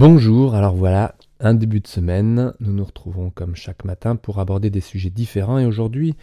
[0.00, 4.70] Bonjour, alors voilà, un début de semaine, nous nous retrouvons comme chaque matin pour aborder
[4.70, 6.14] des sujets différents et aujourd'hui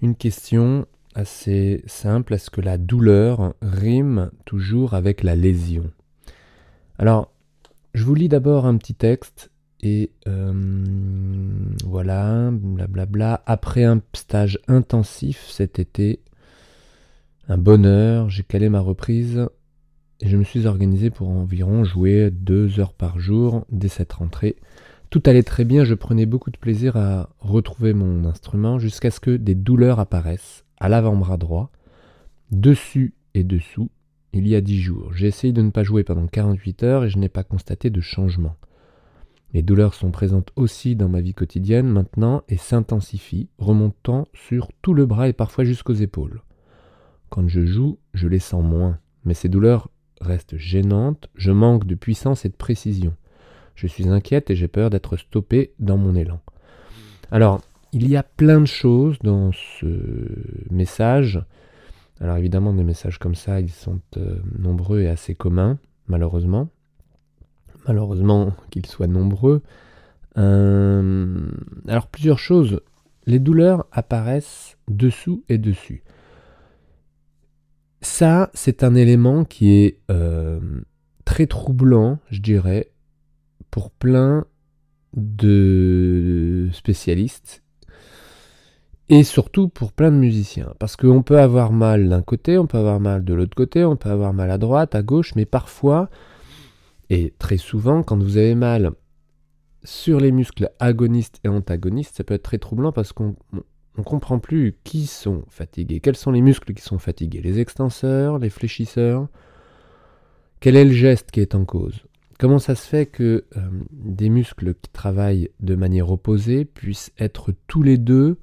[0.00, 0.86] une question
[1.16, 5.90] assez simple, est-ce que la douleur rime toujours avec la lésion?
[7.00, 7.32] Alors,
[7.94, 9.50] je vous lis d'abord un petit texte
[9.82, 10.52] et euh,
[11.84, 16.20] voilà, blablabla, après un stage intensif cet été,
[17.48, 19.48] un bonheur, j'ai calé ma reprise
[20.20, 24.56] et je me suis organisé pour environ jouer deux heures par jour dès cette rentrée.
[25.08, 29.18] Tout allait très bien, je prenais beaucoup de plaisir à retrouver mon instrument jusqu'à ce
[29.18, 31.70] que des douleurs apparaissent à l'avant-bras droit,
[32.50, 33.90] dessus et dessous,
[34.32, 35.12] il y a dix jours.
[35.12, 38.00] J'ai essayé de ne pas jouer pendant 48 heures et je n'ai pas constaté de
[38.00, 38.56] changement.
[39.52, 44.94] Les douleurs sont présentes aussi dans ma vie quotidienne maintenant et s'intensifient, remontant sur tout
[44.94, 46.42] le bras et parfois jusqu'aux épaules.
[47.30, 49.88] Quand je joue, je les sens moins, mais ces douleurs
[50.20, 53.14] reste gênante, je manque de puissance et de précision.
[53.74, 56.40] Je suis inquiète et j'ai peur d'être stoppé dans mon élan.
[57.30, 57.60] Alors,
[57.92, 59.86] il y a plein de choses dans ce
[60.70, 61.42] message.
[62.20, 66.68] Alors évidemment, des messages comme ça, ils sont euh, nombreux et assez communs, malheureusement.
[67.86, 69.62] Malheureusement qu'ils soient nombreux.
[70.36, 71.50] Euh,
[71.88, 72.80] alors plusieurs choses.
[73.26, 76.02] Les douleurs apparaissent dessous et dessus.
[78.02, 80.60] Ça, c'est un élément qui est euh,
[81.24, 82.90] très troublant, je dirais,
[83.70, 84.46] pour plein
[85.14, 87.62] de spécialistes
[89.10, 90.72] et surtout pour plein de musiciens.
[90.78, 93.96] Parce qu'on peut avoir mal d'un côté, on peut avoir mal de l'autre côté, on
[93.96, 96.08] peut avoir mal à droite, à gauche, mais parfois,
[97.10, 98.92] et très souvent, quand vous avez mal
[99.82, 103.34] sur les muscles agonistes et antagonistes, ça peut être très troublant parce qu'on
[103.96, 108.38] on comprend plus qui sont fatigués, quels sont les muscles qui sont fatigués, les extenseurs,
[108.38, 109.28] les fléchisseurs,
[110.60, 112.04] quel est le geste qui est en cause?
[112.38, 113.60] Comment ça se fait que euh,
[113.92, 118.38] des muscles qui travaillent de manière opposée puissent être tous les deux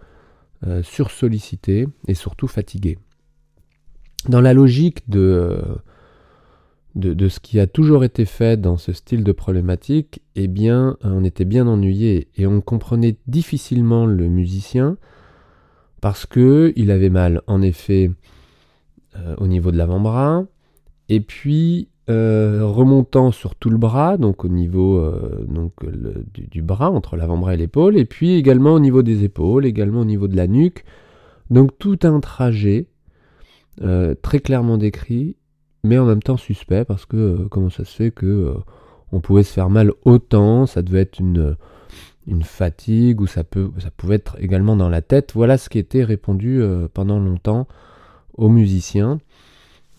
[0.66, 3.00] euh, sursollicités et surtout fatigués?
[4.30, 5.60] Dans la logique de,
[6.96, 10.98] de, de, ce qui a toujours été fait dans ce style de problématique, eh bien,
[11.02, 14.98] on était bien ennuyé et on comprenait difficilement le musicien
[16.02, 18.12] parce que il avait mal en effet
[19.16, 20.46] euh, au niveau de l'avant-bras
[21.10, 25.74] et puis euh, remontant sur tout le bras, donc au niveau euh, donc,
[26.34, 30.06] du, bras entre l'avant-bras et l'épaule, et puis également au niveau des épaules, également au
[30.06, 30.86] niveau de la nuque.
[31.50, 32.88] Donc tout un trajet
[34.22, 35.36] très clairement décrit,
[35.84, 38.56] mais en même temps suspect parce que comment ça se fait que
[39.12, 41.56] on pouvait se faire mal autant, ça devait être une
[42.28, 45.32] une fatigue, ou ça, peut, ça pouvait être également dans la tête.
[45.34, 47.68] Voilà ce qui était répondu euh, pendant longtemps
[48.34, 49.20] aux musiciens.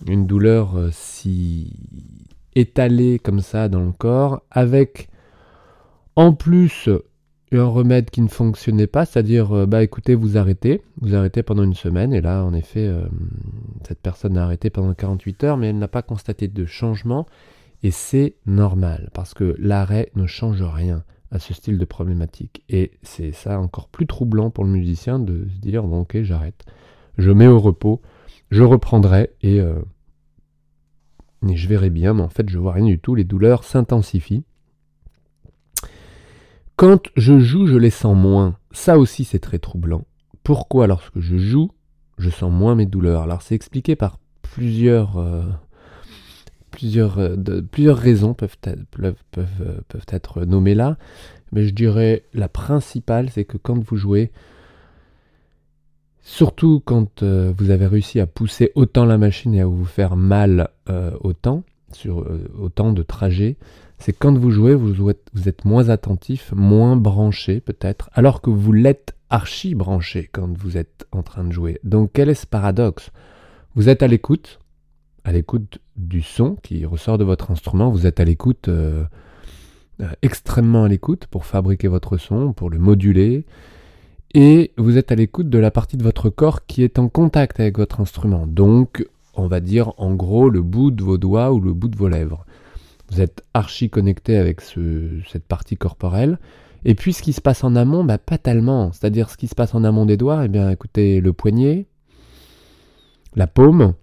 [0.06, 1.72] Une douleur euh, si
[2.55, 5.09] étalée comme ça dans le corps, avec
[6.17, 6.88] en plus
[7.50, 11.62] un remède qui ne fonctionnait pas, c'est-à-dire, euh, bah écoutez, vous arrêtez, vous arrêtez pendant
[11.62, 12.93] une semaine, et là, en effet,
[13.87, 17.27] cette personne a arrêté pendant 48 heures, mais elle n'a pas constaté de changement,
[17.83, 22.62] et c'est normal, parce que l'arrêt ne change rien à ce style de problématique.
[22.69, 26.65] Et c'est ça encore plus troublant pour le musicien de se dire bon ok j'arrête,
[27.16, 28.00] je mets au repos,
[28.50, 29.81] je reprendrai et, euh,
[31.49, 34.44] et je verrai bien, mais en fait je vois rien du tout, les douleurs s'intensifient.
[36.77, 38.56] Quand je joue, je les sens moins.
[38.71, 40.05] Ça aussi c'est très troublant.
[40.44, 41.72] Pourquoi lorsque je joue,
[42.19, 43.22] je sens moins mes douleurs?
[43.22, 45.43] Alors c'est expliqué par plusieurs euh,
[46.71, 47.37] plusieurs, euh,
[47.71, 49.17] plusieurs raisons peuvent être, peuvent,
[49.61, 50.97] euh, peuvent, être nommées là,
[51.53, 54.31] mais je dirais la principale, c'est que quand vous jouez,
[56.21, 60.17] surtout quand euh, vous avez réussi à pousser autant la machine et à vous faire
[60.17, 60.71] mal
[61.21, 62.27] autant, sur
[62.59, 63.56] autant de trajets,
[63.99, 68.50] c'est quand vous jouez, vous, êtes, vous êtes moins attentif, moins branché peut-être, alors que
[68.50, 71.81] vous l'êtes archi branché quand vous êtes en train de jouer.
[71.85, 73.11] Donc quel est ce paradoxe?
[73.75, 74.61] Vous êtes à l'écoute,
[75.25, 77.91] à l'écoute du son qui ressort de votre instrument.
[77.91, 79.04] Vous êtes à l'écoute, euh,
[80.00, 83.44] euh, extrêmement à l'écoute pour fabriquer votre son, pour le moduler.
[84.34, 87.61] Et vous êtes à l'écoute de la partie de votre corps qui est en contact
[87.61, 88.46] avec votre instrument.
[88.46, 91.96] Donc, on va dire en gros le bout de vos doigts ou le bout de
[91.96, 92.44] vos lèvres.
[93.11, 96.38] Vous êtes archi connecté avec cette partie corporelle.
[96.84, 98.93] Et puis ce qui se passe en amont, bah, pas tellement.
[98.93, 101.87] C'est-à-dire ce qui se passe en amont des doigts, eh bien écoutez, le poignet,
[103.34, 103.94] la paume,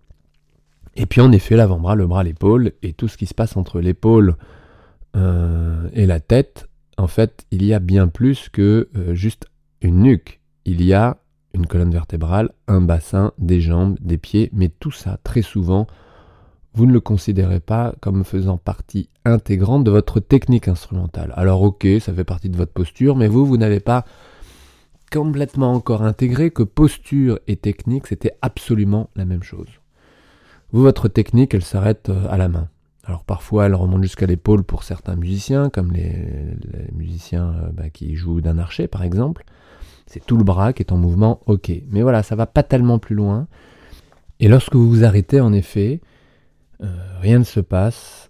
[0.95, 3.81] et puis en effet, l'avant-bras, le bras, l'épaule, et tout ce qui se passe entre
[3.81, 4.35] l'épaule
[5.15, 9.47] euh, et la tête, en fait, il y a bien plus que euh, juste
[9.81, 10.39] une nuque.
[10.65, 11.17] Il y a
[11.53, 15.87] une colonne vertébrale, un bassin, des jambes, des pieds, mais tout ça, très souvent,
[16.73, 21.33] vous ne le considérez pas comme faisant partie intégrante de votre technique instrumentale.
[21.35, 24.05] Alors ok, ça fait partie de votre posture, mais vous, vous n'avez pas
[25.11, 29.69] complètement encore intégré que posture et technique, c'était absolument la même chose.
[30.75, 32.67] Vous, votre technique, elle s'arrête euh, à la main.
[33.05, 36.27] Alors parfois, elle remonte jusqu'à l'épaule pour certains musiciens, comme les,
[36.91, 39.45] musiciens euh, bah, qui jouent d'un archer, par exemple.
[40.05, 41.71] C'est tout le bras qui est en mouvement, ok.
[41.91, 43.47] Mais voilà, ça va pas tellement plus loin.
[44.41, 46.01] Et lorsque vous vous arrêtez, en effet,
[46.83, 46.87] euh,
[47.21, 48.29] rien ne se passe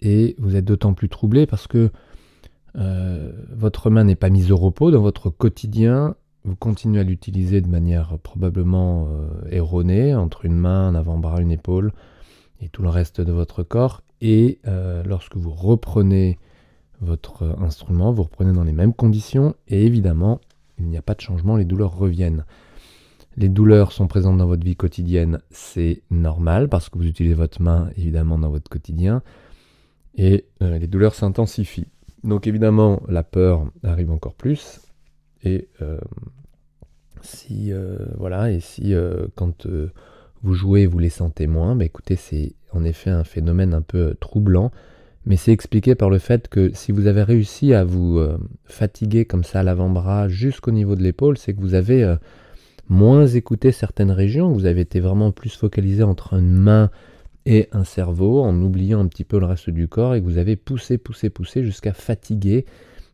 [0.00, 1.90] et vous êtes d'autant plus troublé parce que
[2.74, 6.16] votre main n'est pas mise au repos dans votre quotidien.
[6.44, 11.50] Vous continuez à l'utiliser de manière probablement euh, erronée, entre une main, un avant-bras, une
[11.50, 11.92] épaule
[12.60, 14.02] et tout le reste de votre corps.
[14.20, 14.58] Et
[15.04, 16.40] lorsque vous reprenez
[17.00, 20.40] votre instrument, vous reprenez dans les mêmes conditions et évidemment,
[20.78, 22.44] il n'y a pas de changement, les douleurs reviennent.
[23.36, 27.62] Les douleurs sont présentes dans votre vie quotidienne, c'est normal parce que vous utilisez votre
[27.62, 29.22] main évidemment dans votre quotidien.
[30.16, 31.86] Et euh, les douleurs s'intensifient.
[32.24, 34.80] Donc évidemment, la peur arrive encore plus.
[35.44, 35.98] Et euh,
[37.22, 38.94] si euh, voilà, et si
[39.34, 39.66] quand
[40.42, 44.14] vous jouez, vous les sentez moins, bah, écoutez, c'est en effet un phénomène un peu
[44.20, 44.70] troublant.
[45.26, 48.18] Mais c'est expliqué par le fait que si vous avez réussi à vous
[48.64, 52.16] fatiguer comme ça à l'avant-bras jusqu'au niveau de l'épaule, c'est que vous avez
[52.88, 56.90] moins écouté certaines régions, vous avez été vraiment plus focalisé entre une main
[57.46, 60.38] et un cerveau, en oubliant un petit peu le reste du corps, et que vous
[60.38, 62.66] avez poussé, poussé, poussé jusqu'à fatiguer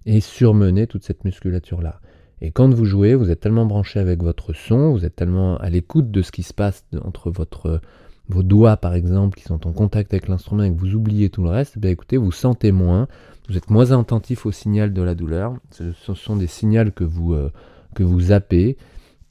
[0.06, 2.00] et surmener toute cette musculature-là.
[2.44, 5.70] Et quand vous jouez, vous êtes tellement branché avec votre son, vous êtes tellement à
[5.70, 7.80] l'écoute de ce qui se passe entre votre,
[8.28, 11.42] vos doigts, par exemple, qui sont en contact avec l'instrument et que vous oubliez tout
[11.42, 13.08] le reste, eh écoutez, vous sentez moins,
[13.48, 15.54] vous êtes moins attentif au signal de la douleur.
[15.70, 17.50] Ce sont des signaux que vous, euh,
[17.94, 18.76] que vous zappez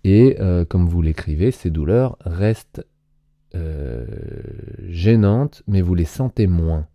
[0.03, 2.83] et euh, comme vous l'écrivez, ces douleurs restent
[3.53, 4.07] euh,
[4.87, 6.87] gênantes, mais vous les sentez moins.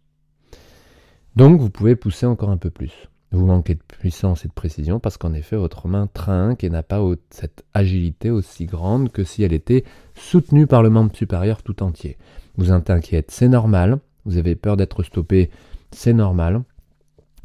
[1.37, 3.09] Donc vous pouvez pousser encore un peu plus.
[3.31, 6.83] Vous manquez de puissance et de précision parce qu'en effet votre main trinque et n'a
[6.83, 9.85] pas cette agilité aussi grande que si elle était
[10.15, 12.17] soutenue par le membre supérieur tout entier.
[12.57, 13.99] Vous êtes inquiète, c'est normal.
[14.25, 15.51] Vous avez peur d'être stoppé,
[15.91, 16.63] c'est normal.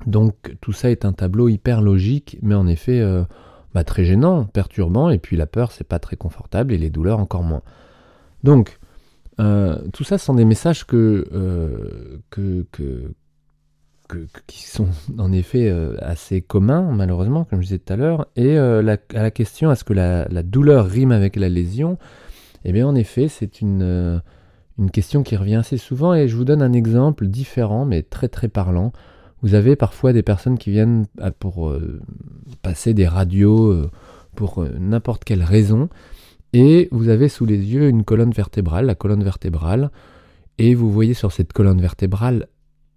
[0.07, 3.23] Donc tout ça est un tableau hyper logique, mais en effet, euh,
[3.73, 7.19] bah, très gênant, perturbant, et puis la peur, c'est pas très confortable, et les douleurs
[7.19, 7.61] encore moins.
[8.43, 8.79] Donc,
[9.39, 13.13] euh, tout ça sont des messages que, euh, que, que,
[14.47, 18.27] qui sont en effet euh, assez communs, malheureusement, comme je disais tout à l'heure.
[18.35, 21.97] Et la, à la question, est-ce que la, douleur rime avec la lésion?
[22.65, 24.21] Eh bien, en effet, c'est une,
[24.79, 28.27] une question qui revient assez souvent, et je vous donne un exemple différent, mais très
[28.27, 28.91] très parlant.
[29.41, 31.05] Vous avez parfois des personnes qui viennent
[31.39, 32.01] pour euh,
[32.61, 33.91] passer des radios euh,
[34.35, 35.89] pour euh, n'importe quelle raison,
[36.53, 39.91] et vous avez sous les yeux une colonne vertébrale, la colonne vertébrale,
[40.57, 42.47] et vous voyez sur cette colonne vertébrale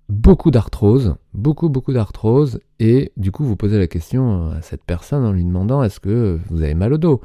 [0.09, 5.25] beaucoup d'arthrose, beaucoup beaucoup d'arthrose, et du coup vous posez la question à cette personne
[5.25, 7.21] en lui demandant est-ce que vous avez mal au dos?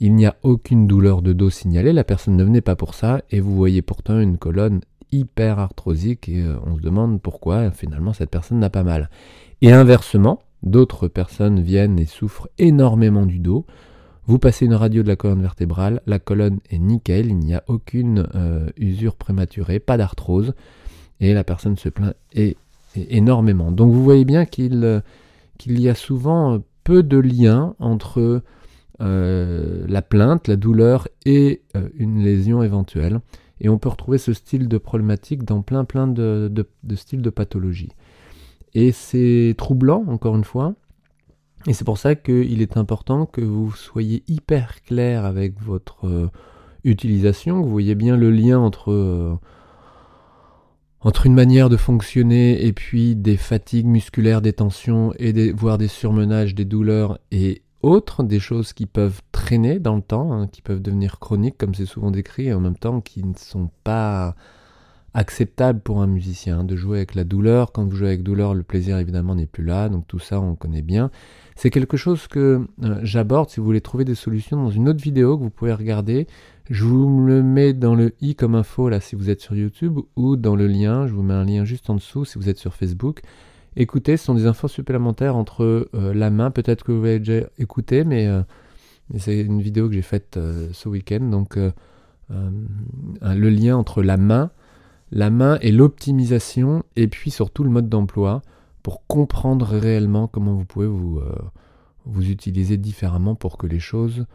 [0.00, 3.20] Il n'y a aucune douleur de dos signalée, la personne ne venait pas pour ça,
[3.30, 4.80] et vous voyez pourtant une colonne
[5.12, 9.10] hyper arthrosique et euh, on se demande pourquoi finalement cette personne n'a pas mal.
[9.60, 13.66] Et inversement, d'autres personnes viennent et souffrent énormément du dos.
[14.26, 17.64] Vous passez une radio de la colonne vertébrale, la colonne est nickel, il n'y a
[17.66, 20.54] aucune euh, usure prématurée, pas d'arthrose,
[21.20, 22.14] et la personne se plaint
[22.96, 23.70] énormément.
[23.70, 25.00] Donc vous voyez bien qu'il euh,
[25.66, 28.42] y a souvent peu de lien entre
[29.02, 31.62] la plainte, la douleur et
[31.94, 33.20] une lésion éventuelle.
[33.60, 36.52] Et on peut retrouver ce style de problématique dans plein plein de,
[36.94, 37.92] styles de pathologie.
[38.74, 40.74] Et c'est troublant, encore une fois.
[41.66, 46.30] Et c'est pour ça qu'il est important que vous soyez hyper clair avec votre euh,
[46.84, 49.34] utilisation, que vous voyez bien le lien entre, euh,
[51.02, 55.88] entre une manière de fonctionner et puis des fatigues musculaires, des tensions, et voire des
[55.88, 60.60] surmenages, des douleurs et autres, des choses qui peuvent traîner dans le temps, hein, qui
[60.60, 64.34] peuvent devenir chroniques, comme c'est souvent décrit, et en même temps qui ne sont pas
[65.14, 66.60] acceptables pour un musicien.
[66.60, 69.46] Hein, de jouer avec la douleur, quand vous jouez avec douleur, le plaisir évidemment n'est
[69.46, 71.10] plus là, donc tout ça on connaît bien.
[71.56, 75.02] C'est quelque chose que euh, j'aborde si vous voulez trouver des solutions dans une autre
[75.02, 76.26] vidéo que vous pouvez regarder.
[76.70, 79.98] Je vous le mets dans le i comme info là si vous êtes sur YouTube
[80.14, 82.58] ou dans le lien, je vous mets un lien juste en dessous si vous êtes
[82.58, 83.22] sur Facebook.
[83.74, 87.44] Écoutez, ce sont des infos supplémentaires entre euh, la main, peut-être que vous avez déjà
[87.58, 88.42] écouté, mais, euh,
[89.16, 91.18] c'est une vidéo que j'ai faite euh, ce week-end.
[91.20, 91.58] Donc,
[92.28, 94.52] le lien entre la main,
[95.10, 98.42] la main et l'optimisation, et puis surtout le mode d'emploi,
[98.84, 101.20] pour comprendre réellement comment vous pouvez vous,
[102.04, 104.26] vous utiliser différemment pour que les choses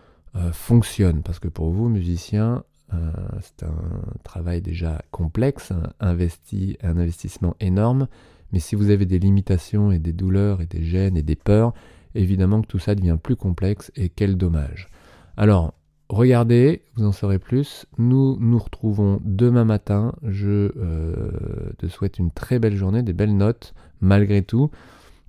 [0.51, 1.21] fonctionnent.
[1.23, 2.63] Parce que pour vous, musiciens,
[3.41, 8.07] c'est un travail déjà complexe, investi, un investissement énorme.
[8.51, 11.73] Mais si vous avez des limitations et des douleurs et des gènes et des peurs,
[12.15, 14.89] évidemment que tout ça devient plus complexe et quel dommage.
[15.37, 15.73] Alors,
[16.09, 17.85] regardez, vous en saurez plus.
[17.97, 20.13] Nous nous retrouvons demain matin.
[20.23, 24.71] Je euh, te souhaite une très belle journée, des belles notes malgré tout.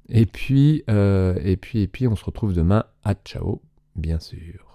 [0.09, 3.61] Et puis, euh, et puis, et puis, on se retrouve demain à ciao,
[3.97, 4.66] bien sûr.